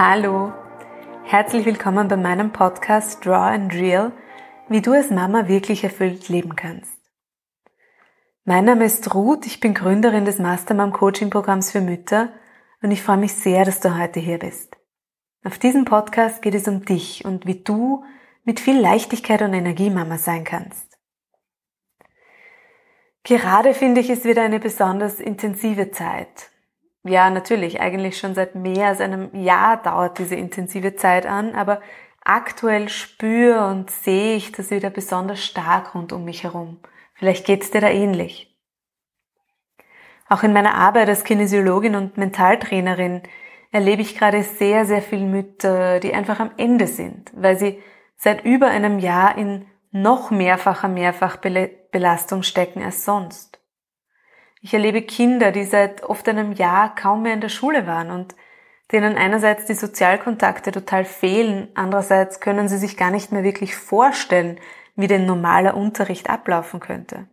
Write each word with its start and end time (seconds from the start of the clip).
Hallo, 0.00 0.52
herzlich 1.24 1.66
willkommen 1.66 2.06
bei 2.06 2.16
meinem 2.16 2.52
Podcast 2.52 3.26
Draw 3.26 3.52
and 3.52 3.74
Real, 3.74 4.12
wie 4.68 4.80
du 4.80 4.92
als 4.92 5.10
Mama 5.10 5.48
wirklich 5.48 5.82
erfüllt 5.82 6.28
leben 6.28 6.54
kannst. 6.54 7.00
Mein 8.44 8.64
Name 8.64 8.84
ist 8.84 9.12
Ruth, 9.12 9.44
ich 9.44 9.58
bin 9.58 9.74
Gründerin 9.74 10.24
des 10.24 10.38
Mastermom 10.38 10.92
Coaching 10.92 11.30
Programms 11.30 11.72
für 11.72 11.80
Mütter 11.80 12.32
und 12.80 12.92
ich 12.92 13.02
freue 13.02 13.16
mich 13.16 13.34
sehr, 13.34 13.64
dass 13.64 13.80
du 13.80 13.98
heute 13.98 14.20
hier 14.20 14.38
bist. 14.38 14.76
Auf 15.42 15.58
diesem 15.58 15.84
Podcast 15.84 16.42
geht 16.42 16.54
es 16.54 16.68
um 16.68 16.84
dich 16.84 17.24
und 17.24 17.44
wie 17.46 17.60
du 17.64 18.04
mit 18.44 18.60
viel 18.60 18.78
Leichtigkeit 18.78 19.42
und 19.42 19.52
Energie 19.52 19.90
Mama 19.90 20.16
sein 20.16 20.44
kannst. 20.44 20.96
Gerade 23.24 23.74
finde 23.74 24.00
ich 24.00 24.10
es 24.10 24.22
wieder 24.22 24.42
eine 24.42 24.60
besonders 24.60 25.18
intensive 25.18 25.90
Zeit. 25.90 26.52
Ja, 27.08 27.30
natürlich, 27.30 27.80
eigentlich 27.80 28.18
schon 28.18 28.34
seit 28.34 28.54
mehr 28.54 28.88
als 28.88 29.00
einem 29.00 29.34
Jahr 29.34 29.82
dauert 29.82 30.18
diese 30.18 30.34
intensive 30.34 30.94
Zeit 30.94 31.24
an, 31.24 31.54
aber 31.54 31.80
aktuell 32.22 32.90
spüre 32.90 33.66
und 33.68 33.90
sehe 33.90 34.36
ich 34.36 34.52
das 34.52 34.70
wieder 34.70 34.90
besonders 34.90 35.42
stark 35.42 35.94
rund 35.94 36.12
um 36.12 36.26
mich 36.26 36.44
herum. 36.44 36.80
Vielleicht 37.14 37.46
geht's 37.46 37.70
dir 37.70 37.80
da 37.80 37.88
ähnlich. 37.88 38.54
Auch 40.28 40.42
in 40.42 40.52
meiner 40.52 40.74
Arbeit 40.74 41.08
als 41.08 41.24
Kinesiologin 41.24 41.94
und 41.94 42.18
Mentaltrainerin 42.18 43.22
erlebe 43.72 44.02
ich 44.02 44.14
gerade 44.14 44.42
sehr, 44.42 44.84
sehr 44.84 45.00
viele 45.00 45.24
Mütter, 45.24 46.00
die 46.00 46.12
einfach 46.12 46.40
am 46.40 46.50
Ende 46.58 46.86
sind, 46.86 47.32
weil 47.34 47.58
sie 47.58 47.82
seit 48.16 48.44
über 48.44 48.66
einem 48.66 48.98
Jahr 48.98 49.38
in 49.38 49.66
noch 49.90 50.30
mehrfacher 50.30 50.88
Mehrfachbelastung 50.88 52.42
stecken 52.42 52.82
als 52.82 53.06
sonst. 53.06 53.57
Ich 54.60 54.74
erlebe 54.74 55.02
Kinder, 55.02 55.52
die 55.52 55.64
seit 55.64 56.02
oft 56.02 56.28
einem 56.28 56.52
Jahr 56.52 56.94
kaum 56.94 57.22
mehr 57.22 57.34
in 57.34 57.40
der 57.40 57.48
Schule 57.48 57.86
waren 57.86 58.10
und 58.10 58.34
denen 58.90 59.16
einerseits 59.16 59.66
die 59.66 59.74
Sozialkontakte 59.74 60.72
total 60.72 61.04
fehlen, 61.04 61.68
andererseits 61.74 62.40
können 62.40 62.68
sie 62.68 62.78
sich 62.78 62.96
gar 62.96 63.10
nicht 63.10 63.32
mehr 63.32 63.44
wirklich 63.44 63.76
vorstellen, 63.76 64.58
wie 64.96 65.06
denn 65.06 65.26
normaler 65.26 65.76
Unterricht 65.76 66.30
ablaufen 66.30 66.80
könnte. 66.80 67.28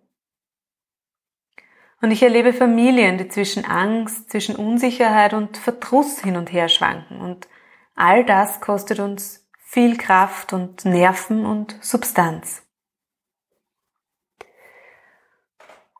Und 2.02 2.12
ich 2.12 2.22
erlebe 2.22 2.54
Familien, 2.54 3.18
die 3.18 3.30
zwischen 3.30 3.66
Angst, 3.66 4.30
zwischen 4.30 4.56
Unsicherheit 4.56 5.34
und 5.34 5.58
Verdruss 5.58 6.20
hin 6.20 6.36
und 6.36 6.52
her 6.52 6.70
schwanken. 6.70 7.22
Und 7.22 7.48
all 7.96 8.24
das 8.26 8.62
kostet 8.62 9.00
uns 9.00 9.48
viel 9.58 9.98
Kraft 9.98 10.54
und 10.54 10.86
Nerven 10.86 11.46
und 11.46 11.78
Substanz. 11.82 12.64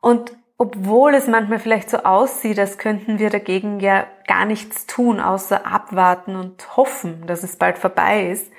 Und 0.00 0.36
obwohl 0.58 1.14
es 1.14 1.26
manchmal 1.26 1.58
vielleicht 1.58 1.90
so 1.90 1.98
aussieht, 1.98 2.58
als 2.58 2.78
könnten 2.78 3.18
wir 3.18 3.28
dagegen 3.28 3.78
ja 3.80 4.06
gar 4.26 4.46
nichts 4.46 4.86
tun, 4.86 5.20
außer 5.20 5.66
abwarten 5.66 6.34
und 6.34 6.76
hoffen, 6.76 7.26
dass 7.26 7.42
es 7.42 7.56
bald 7.56 7.76
vorbei 7.78 8.30
ist, 8.30 8.50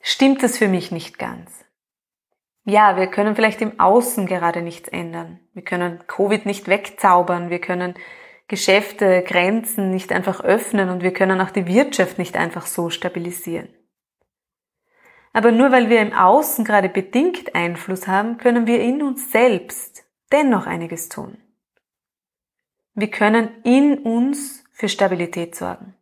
stimmt 0.00 0.42
es 0.42 0.56
für 0.56 0.68
mich 0.68 0.92
nicht 0.92 1.18
ganz. 1.18 1.64
Ja, 2.64 2.96
wir 2.96 3.08
können 3.08 3.34
vielleicht 3.34 3.60
im 3.60 3.78
Außen 3.78 4.26
gerade 4.26 4.62
nichts 4.62 4.88
ändern. 4.88 5.40
Wir 5.52 5.62
können 5.62 6.02
Covid 6.06 6.46
nicht 6.46 6.68
wegzaubern, 6.68 7.50
wir 7.50 7.60
können 7.60 7.94
Geschäfte, 8.46 9.22
Grenzen 9.22 9.90
nicht 9.90 10.12
einfach 10.12 10.42
öffnen 10.42 10.90
und 10.90 11.02
wir 11.02 11.12
können 11.12 11.40
auch 11.40 11.50
die 11.50 11.66
Wirtschaft 11.66 12.18
nicht 12.18 12.36
einfach 12.36 12.66
so 12.66 12.88
stabilisieren. 12.88 13.68
Aber 15.32 15.50
nur 15.50 15.72
weil 15.72 15.90
wir 15.90 16.00
im 16.00 16.12
Außen 16.12 16.64
gerade 16.64 16.88
bedingt 16.88 17.54
Einfluss 17.54 18.06
haben, 18.06 18.38
können 18.38 18.66
wir 18.66 18.80
in 18.80 19.02
uns 19.02 19.32
selbst 19.32 20.03
dennoch 20.32 20.66
einiges 20.66 21.08
tun. 21.08 21.38
Wir 22.94 23.10
können 23.10 23.50
in 23.64 23.98
uns 23.98 24.64
für 24.72 24.88
Stabilität 24.88 25.54
sorgen. 25.54 25.94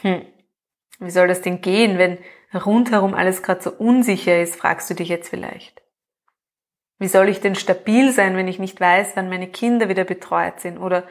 Hm, 0.00 0.24
wie 1.00 1.10
soll 1.10 1.28
das 1.28 1.42
denn 1.42 1.60
gehen, 1.60 1.98
wenn 1.98 2.18
rundherum 2.54 3.14
alles 3.14 3.42
gerade 3.42 3.62
so 3.62 3.72
unsicher 3.72 4.40
ist, 4.40 4.56
fragst 4.56 4.88
du 4.90 4.94
dich 4.94 5.08
jetzt 5.08 5.28
vielleicht. 5.28 5.82
Wie 6.98 7.08
soll 7.08 7.28
ich 7.28 7.40
denn 7.40 7.56
stabil 7.56 8.12
sein, 8.12 8.36
wenn 8.36 8.48
ich 8.48 8.58
nicht 8.58 8.80
weiß, 8.80 9.16
wann 9.16 9.28
meine 9.28 9.48
Kinder 9.48 9.88
wieder 9.88 10.04
betreut 10.04 10.60
sind 10.60 10.78
oder 10.78 11.06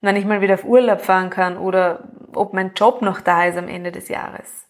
wann 0.00 0.16
ich 0.16 0.24
mal 0.24 0.40
wieder 0.40 0.54
auf 0.54 0.64
Urlaub 0.64 1.02
fahren 1.02 1.28
kann 1.28 1.58
oder 1.58 2.10
ob 2.34 2.54
mein 2.54 2.72
Job 2.74 3.02
noch 3.02 3.20
da 3.20 3.44
ist 3.44 3.58
am 3.58 3.68
Ende 3.68 3.92
des 3.92 4.08
Jahres? 4.08 4.66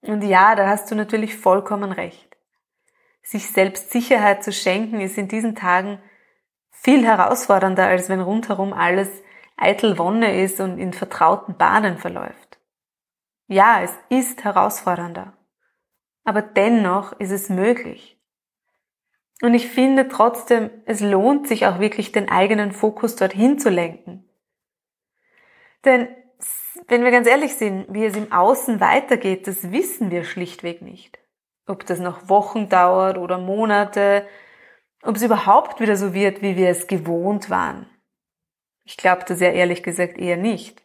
Und 0.00 0.22
ja, 0.22 0.54
da 0.54 0.68
hast 0.68 0.90
du 0.90 0.94
natürlich 0.94 1.36
vollkommen 1.36 1.92
recht 1.92 2.27
sich 3.28 3.50
selbst 3.50 3.90
Sicherheit 3.90 4.42
zu 4.42 4.52
schenken, 4.52 5.02
ist 5.02 5.18
in 5.18 5.28
diesen 5.28 5.54
Tagen 5.54 6.00
viel 6.70 7.04
herausfordernder, 7.04 7.86
als 7.86 8.08
wenn 8.08 8.20
rundherum 8.20 8.72
alles 8.72 9.10
eitel 9.58 9.98
Wonne 9.98 10.42
ist 10.42 10.60
und 10.60 10.78
in 10.78 10.94
vertrauten 10.94 11.54
Bahnen 11.58 11.98
verläuft. 11.98 12.58
Ja, 13.46 13.82
es 13.82 13.92
ist 14.08 14.44
herausfordernder. 14.44 15.34
Aber 16.24 16.40
dennoch 16.40 17.12
ist 17.20 17.30
es 17.30 17.50
möglich. 17.50 18.18
Und 19.42 19.52
ich 19.52 19.68
finde 19.68 20.08
trotzdem, 20.08 20.70
es 20.86 21.00
lohnt 21.00 21.48
sich 21.48 21.66
auch 21.66 21.80
wirklich 21.80 22.12
den 22.12 22.30
eigenen 22.30 22.72
Fokus 22.72 23.14
dorthin 23.14 23.58
zu 23.58 23.68
lenken. 23.68 24.24
Denn 25.84 26.08
wenn 26.86 27.04
wir 27.04 27.10
ganz 27.10 27.28
ehrlich 27.28 27.56
sind, 27.56 27.92
wie 27.92 28.06
es 28.06 28.16
im 28.16 28.32
Außen 28.32 28.80
weitergeht, 28.80 29.46
das 29.46 29.70
wissen 29.70 30.10
wir 30.10 30.24
schlichtweg 30.24 30.80
nicht 30.80 31.18
ob 31.68 31.86
das 31.86 31.98
noch 31.98 32.28
Wochen 32.28 32.68
dauert 32.68 33.18
oder 33.18 33.38
Monate, 33.38 34.26
ob 35.02 35.16
es 35.16 35.22
überhaupt 35.22 35.80
wieder 35.80 35.96
so 35.96 36.14
wird, 36.14 36.42
wie 36.42 36.56
wir 36.56 36.70
es 36.70 36.86
gewohnt 36.86 37.50
waren. 37.50 37.86
Ich 38.84 38.96
glaube 38.96 39.24
das 39.26 39.40
ja 39.40 39.50
ehrlich 39.50 39.82
gesagt 39.82 40.18
eher 40.18 40.36
nicht. 40.36 40.82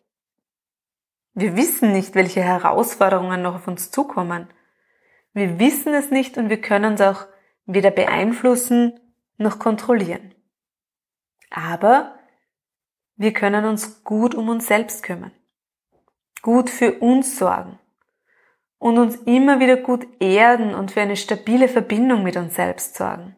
Wir 1.34 1.56
wissen 1.56 1.94
nicht, 1.94 2.14
welche 2.16 2.44
Herausforderungen 2.44 3.42
noch 3.42 3.56
auf 3.56 3.68
uns 3.68 3.90
zukommen. 3.90 4.48
Wir 5.34 5.58
wissen 5.58 5.94
es 5.94 6.12
nicht 6.12 6.38
und 6.38 6.50
wir 6.50 6.62
können 6.62 6.94
es 6.94 7.02
auch 7.02 7.26
weder 7.66 7.90
beeinflussen 7.90 9.00
noch 9.38 9.58
kontrollieren. 9.58 10.36
Aber 11.50 12.20
wir 13.16 13.34
können 13.34 13.66
uns 13.66 14.04
gut 14.04 14.36
um 14.36 14.50
uns 14.50 14.68
selbst 14.68 15.02
kümmern, 15.02 15.32
gut 16.42 16.70
für 16.70 17.00
uns 17.00 17.38
sorgen 17.38 17.80
und 18.84 18.98
uns 18.98 19.16
immer 19.16 19.62
wieder 19.62 19.78
gut 19.78 20.06
erden 20.20 20.76
und 20.76 20.92
für 20.92 21.00
eine 21.00 21.16
stabile 21.16 21.70
Verbindung 21.70 22.22
mit 22.22 22.36
uns 22.36 22.56
selbst 22.56 22.96
sorgen. 22.96 23.38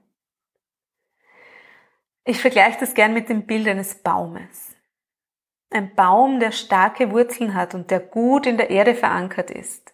Ich 2.23 2.41
vergleiche 2.41 2.79
das 2.79 2.95
gern 2.95 3.13
mit 3.13 3.29
dem 3.29 3.45
Bild 3.45 3.67
eines 3.67 3.93
Baumes. 4.01 4.75
Ein 5.69 5.93
Baum, 5.93 6.39
der 6.39 6.51
starke 6.51 7.11
Wurzeln 7.11 7.53
hat 7.53 7.75
und 7.75 7.91
der 7.91 7.99
gut 7.99 8.47
in 8.47 8.57
der 8.57 8.71
Erde 8.71 8.95
verankert 8.95 9.51
ist. 9.51 9.93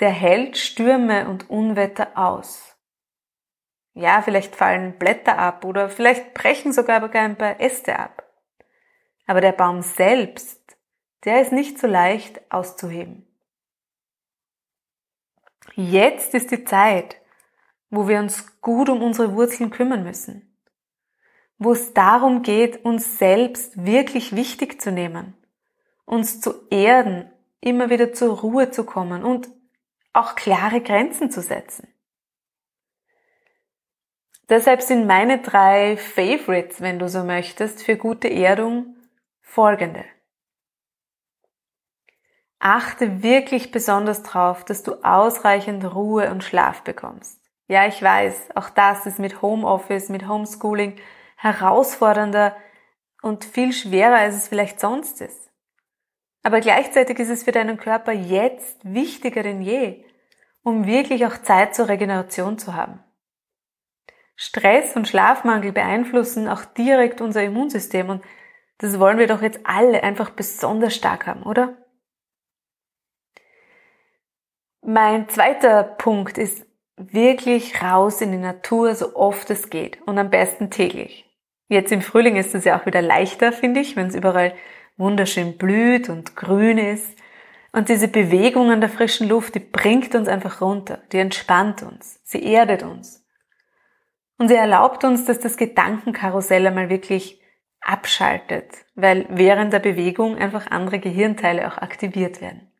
Der 0.00 0.10
hält 0.10 0.56
Stürme 0.56 1.28
und 1.28 1.48
Unwetter 1.48 2.18
aus. 2.18 2.76
Ja, 3.94 4.20
vielleicht 4.20 4.56
fallen 4.56 4.98
Blätter 4.98 5.38
ab 5.38 5.64
oder 5.64 5.88
vielleicht 5.88 6.34
brechen 6.34 6.72
sogar 6.72 7.08
ein 7.08 7.38
paar 7.38 7.60
Äste 7.60 7.96
ab. 7.96 8.24
Aber 9.28 9.40
der 9.40 9.52
Baum 9.52 9.82
selbst, 9.82 10.76
der 11.24 11.40
ist 11.40 11.52
nicht 11.52 11.78
so 11.78 11.86
leicht 11.86 12.40
auszuheben. 12.50 13.26
Jetzt 15.78 16.32
ist 16.32 16.50
die 16.50 16.64
Zeit, 16.64 17.20
wo 17.90 18.08
wir 18.08 18.18
uns 18.18 18.60
gut 18.62 18.88
um 18.88 19.02
unsere 19.02 19.34
Wurzeln 19.34 19.70
kümmern 19.70 20.04
müssen. 20.04 20.56
Wo 21.58 21.72
es 21.72 21.92
darum 21.92 22.42
geht, 22.42 22.82
uns 22.86 23.18
selbst 23.18 23.84
wirklich 23.84 24.34
wichtig 24.34 24.80
zu 24.80 24.90
nehmen, 24.90 25.34
uns 26.06 26.40
zu 26.40 26.66
erden, 26.70 27.30
immer 27.60 27.90
wieder 27.90 28.14
zur 28.14 28.40
Ruhe 28.40 28.70
zu 28.70 28.84
kommen 28.84 29.22
und 29.22 29.50
auch 30.14 30.34
klare 30.34 30.80
Grenzen 30.80 31.30
zu 31.30 31.42
setzen. 31.42 31.88
Deshalb 34.48 34.80
sind 34.80 35.06
meine 35.06 35.42
drei 35.42 35.98
Favorites, 35.98 36.80
wenn 36.80 36.98
du 36.98 37.08
so 37.10 37.22
möchtest, 37.22 37.82
für 37.82 37.96
gute 37.96 38.30
Erdung 38.30 38.96
folgende. 39.42 40.06
Achte 42.58 43.22
wirklich 43.22 43.70
besonders 43.70 44.22
drauf, 44.22 44.64
dass 44.64 44.82
du 44.82 45.04
ausreichend 45.04 45.84
Ruhe 45.94 46.30
und 46.30 46.42
Schlaf 46.42 46.82
bekommst. 46.82 47.40
Ja, 47.68 47.86
ich 47.86 48.00
weiß, 48.00 48.50
auch 48.54 48.70
das 48.70 49.06
ist 49.06 49.18
mit 49.18 49.42
Homeoffice, 49.42 50.08
mit 50.08 50.28
Homeschooling 50.28 50.96
herausfordernder 51.36 52.56
und 53.22 53.44
viel 53.44 53.72
schwerer, 53.72 54.16
als 54.16 54.36
es 54.36 54.48
vielleicht 54.48 54.80
sonst 54.80 55.20
ist. 55.20 55.50
Aber 56.42 56.60
gleichzeitig 56.60 57.18
ist 57.18 57.28
es 57.28 57.42
für 57.42 57.52
deinen 57.52 57.76
Körper 57.76 58.12
jetzt 58.12 58.78
wichtiger 58.84 59.42
denn 59.42 59.60
je, 59.62 60.04
um 60.62 60.86
wirklich 60.86 61.26
auch 61.26 61.36
Zeit 61.38 61.74
zur 61.74 61.88
Regeneration 61.88 62.56
zu 62.58 62.74
haben. 62.74 63.02
Stress 64.36 64.94
und 64.94 65.08
Schlafmangel 65.08 65.72
beeinflussen 65.72 66.46
auch 66.48 66.64
direkt 66.64 67.20
unser 67.20 67.42
Immunsystem 67.42 68.10
und 68.10 68.24
das 68.78 69.00
wollen 69.00 69.18
wir 69.18 69.26
doch 69.26 69.42
jetzt 69.42 69.60
alle 69.64 70.02
einfach 70.02 70.30
besonders 70.30 70.94
stark 70.94 71.26
haben, 71.26 71.42
oder? 71.42 71.76
Mein 74.88 75.28
zweiter 75.28 75.82
Punkt 75.82 76.38
ist 76.38 76.64
wirklich 76.96 77.82
raus 77.82 78.20
in 78.20 78.30
die 78.30 78.38
Natur, 78.38 78.94
so 78.94 79.16
oft 79.16 79.50
es 79.50 79.68
geht 79.68 80.00
und 80.06 80.16
am 80.16 80.30
besten 80.30 80.70
täglich. 80.70 81.28
Jetzt 81.66 81.90
im 81.90 82.02
Frühling 82.02 82.36
ist 82.36 82.54
es 82.54 82.64
ja 82.64 82.78
auch 82.78 82.86
wieder 82.86 83.02
leichter, 83.02 83.50
finde 83.50 83.80
ich, 83.80 83.96
wenn 83.96 84.06
es 84.06 84.14
überall 84.14 84.54
wunderschön 84.96 85.58
blüht 85.58 86.08
und 86.08 86.36
grün 86.36 86.78
ist. 86.78 87.18
Und 87.72 87.88
diese 87.88 88.06
Bewegung 88.06 88.70
an 88.70 88.80
der 88.80 88.88
frischen 88.88 89.28
Luft, 89.28 89.56
die 89.56 89.58
bringt 89.58 90.14
uns 90.14 90.28
einfach 90.28 90.60
runter, 90.60 91.02
die 91.10 91.18
entspannt 91.18 91.82
uns, 91.82 92.20
sie 92.22 92.44
erdet 92.44 92.84
uns. 92.84 93.26
Und 94.38 94.46
sie 94.46 94.54
erlaubt 94.54 95.02
uns, 95.02 95.24
dass 95.24 95.40
das 95.40 95.56
Gedankenkarussell 95.56 96.64
einmal 96.64 96.90
wirklich 96.90 97.42
abschaltet, 97.80 98.70
weil 98.94 99.26
während 99.30 99.72
der 99.72 99.80
Bewegung 99.80 100.36
einfach 100.36 100.70
andere 100.70 101.00
Gehirnteile 101.00 101.66
auch 101.66 101.78
aktiviert 101.78 102.40
werden. 102.40 102.70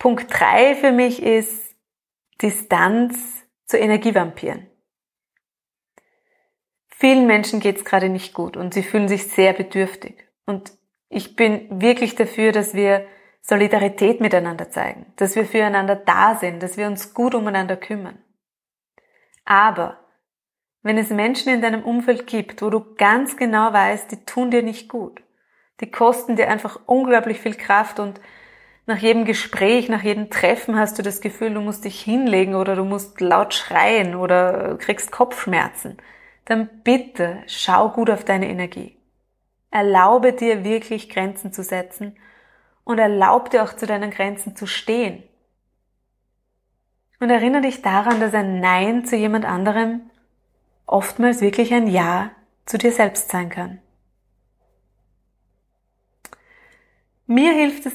Punkt 0.00 0.28
drei 0.30 0.74
für 0.76 0.92
mich 0.92 1.22
ist 1.22 1.76
Distanz 2.40 3.46
zu 3.66 3.76
Energievampiren. 3.76 4.66
Vielen 6.88 7.26
Menschen 7.26 7.60
geht 7.60 7.76
es 7.76 7.84
gerade 7.84 8.08
nicht 8.08 8.32
gut 8.32 8.56
und 8.56 8.72
sie 8.72 8.82
fühlen 8.82 9.08
sich 9.08 9.28
sehr 9.28 9.52
bedürftig. 9.52 10.26
Und 10.46 10.72
ich 11.10 11.36
bin 11.36 11.82
wirklich 11.82 12.14
dafür, 12.14 12.50
dass 12.50 12.72
wir 12.72 13.06
Solidarität 13.42 14.22
miteinander 14.22 14.70
zeigen, 14.70 15.12
dass 15.16 15.36
wir 15.36 15.44
füreinander 15.44 15.96
da 15.96 16.34
sind, 16.34 16.62
dass 16.62 16.78
wir 16.78 16.86
uns 16.86 17.12
gut 17.12 17.34
umeinander 17.34 17.76
kümmern. 17.76 18.24
Aber 19.44 20.00
wenn 20.82 20.96
es 20.96 21.10
Menschen 21.10 21.52
in 21.52 21.60
deinem 21.60 21.82
Umfeld 21.82 22.26
gibt, 22.26 22.62
wo 22.62 22.70
du 22.70 22.94
ganz 22.94 23.36
genau 23.36 23.74
weißt, 23.74 24.10
die 24.10 24.24
tun 24.24 24.50
dir 24.50 24.62
nicht 24.62 24.88
gut, 24.88 25.22
die 25.80 25.90
kosten 25.90 26.36
dir 26.36 26.48
einfach 26.48 26.80
unglaublich 26.86 27.38
viel 27.40 27.54
Kraft 27.54 28.00
und 28.00 28.18
nach 28.90 28.98
jedem 28.98 29.24
Gespräch, 29.24 29.88
nach 29.88 30.02
jedem 30.02 30.28
Treffen 30.30 30.76
hast 30.76 30.98
du 30.98 31.02
das 31.02 31.20
Gefühl, 31.20 31.54
du 31.54 31.60
musst 31.60 31.84
dich 31.84 32.00
hinlegen 32.00 32.56
oder 32.56 32.74
du 32.74 32.84
musst 32.84 33.20
laut 33.20 33.54
schreien 33.54 34.16
oder 34.16 34.76
kriegst 34.78 35.12
Kopfschmerzen, 35.12 35.96
dann 36.44 36.68
bitte 36.82 37.38
schau 37.46 37.90
gut 37.90 38.10
auf 38.10 38.24
deine 38.24 38.48
Energie. 38.48 38.96
Erlaube 39.70 40.32
dir 40.32 40.64
wirklich 40.64 41.08
Grenzen 41.08 41.52
zu 41.52 41.62
setzen 41.62 42.16
und 42.82 42.98
erlaub 42.98 43.50
dir 43.50 43.62
auch 43.62 43.74
zu 43.74 43.86
deinen 43.86 44.10
Grenzen 44.10 44.56
zu 44.56 44.66
stehen. 44.66 45.22
Und 47.20 47.30
erinnere 47.30 47.62
dich 47.62 47.82
daran, 47.82 48.18
dass 48.18 48.34
ein 48.34 48.60
Nein 48.60 49.04
zu 49.04 49.14
jemand 49.14 49.44
anderem 49.44 50.10
oftmals 50.86 51.40
wirklich 51.40 51.72
ein 51.72 51.86
Ja 51.86 52.32
zu 52.66 52.76
dir 52.76 52.90
selbst 52.90 53.30
sein 53.30 53.50
kann. 53.50 53.78
Mir 57.26 57.52
hilft 57.52 57.86
es 57.86 57.92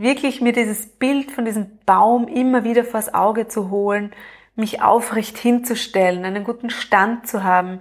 wirklich 0.00 0.40
mir 0.40 0.52
dieses 0.52 0.86
Bild 0.86 1.30
von 1.30 1.44
diesem 1.44 1.78
Baum 1.86 2.28
immer 2.28 2.64
wieder 2.64 2.84
vors 2.84 3.12
Auge 3.12 3.48
zu 3.48 3.70
holen, 3.70 4.12
mich 4.56 4.82
aufrecht 4.82 5.36
hinzustellen, 5.38 6.24
einen 6.24 6.44
guten 6.44 6.70
Stand 6.70 7.26
zu 7.26 7.42
haben 7.42 7.80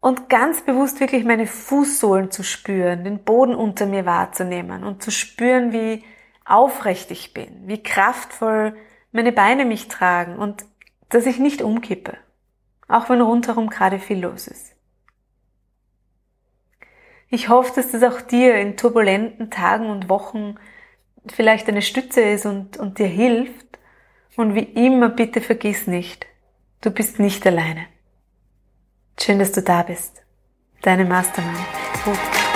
und 0.00 0.28
ganz 0.28 0.62
bewusst 0.62 1.00
wirklich 1.00 1.24
meine 1.24 1.46
Fußsohlen 1.46 2.30
zu 2.30 2.42
spüren, 2.42 3.04
den 3.04 3.24
Boden 3.24 3.54
unter 3.54 3.86
mir 3.86 4.06
wahrzunehmen 4.06 4.84
und 4.84 5.02
zu 5.02 5.10
spüren, 5.10 5.72
wie 5.72 6.04
aufrecht 6.44 7.10
ich 7.10 7.34
bin, 7.34 7.66
wie 7.66 7.82
kraftvoll 7.82 8.76
meine 9.12 9.32
Beine 9.32 9.64
mich 9.64 9.88
tragen 9.88 10.36
und 10.36 10.64
dass 11.08 11.26
ich 11.26 11.38
nicht 11.38 11.62
umkippe, 11.62 12.16
auch 12.86 13.08
wenn 13.08 13.20
rundherum 13.20 13.70
gerade 13.70 13.98
viel 13.98 14.20
los 14.20 14.46
ist. 14.46 14.74
Ich 17.30 17.48
hoffe, 17.48 17.72
dass 17.74 17.90
das 17.90 18.02
auch 18.02 18.20
dir 18.22 18.54
in 18.56 18.76
turbulenten 18.76 19.50
Tagen 19.50 19.90
und 19.90 20.08
Wochen 20.08 20.56
vielleicht 21.32 21.68
eine 21.68 21.82
Stütze 21.82 22.20
ist 22.20 22.46
und, 22.46 22.76
und 22.76 22.98
dir 22.98 23.06
hilft. 23.06 23.66
Und 24.36 24.54
wie 24.54 24.60
immer, 24.60 25.08
bitte 25.08 25.40
vergiss 25.40 25.86
nicht, 25.86 26.26
du 26.80 26.90
bist 26.90 27.18
nicht 27.18 27.44
alleine. 27.46 27.86
Schön, 29.20 29.40
dass 29.40 29.50
du 29.52 29.62
da 29.62 29.82
bist. 29.82 30.22
Deine 30.82 31.04
Mastermind. 31.04 31.58
Gut. 32.04 32.47